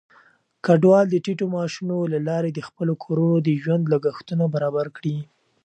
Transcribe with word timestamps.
کډوال 0.65 1.05
د 1.09 1.15
ټيټو 1.25 1.45
معاشونو 1.53 1.97
له 2.13 2.19
لارې 2.29 2.49
د 2.53 2.59
خپلو 2.67 2.93
کورونو 3.03 3.37
د 3.47 3.49
ژوند 3.61 3.83
لګښتونه 3.93 4.43
برابر 4.53 4.87
کړي. 4.97 5.17